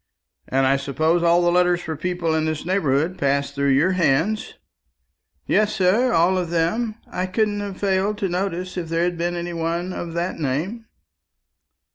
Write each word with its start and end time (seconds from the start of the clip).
"And 0.47 0.65
I 0.65 0.77
suppose 0.77 1.21
all 1.21 1.43
the 1.43 1.51
letters 1.51 1.79
for 1.79 1.95
people 1.95 2.33
in 2.33 2.45
this 2.45 2.65
neighbourhood 2.65 3.19
pass 3.19 3.51
through 3.51 3.69
your 3.73 3.91
hands?" 3.91 4.55
"Yes, 5.45 5.75
sir, 5.75 6.11
all 6.11 6.39
of 6.39 6.49
them; 6.49 6.95
I 7.11 7.27
couldn't 7.27 7.59
have 7.59 7.77
failed 7.77 8.17
to 8.17 8.27
notice 8.27 8.77
if 8.77 8.89
there 8.89 9.03
had 9.03 9.15
been 9.19 9.35
any 9.35 9.53
one 9.53 9.93
of 9.93 10.13
that 10.13 10.39
name." 10.39 10.85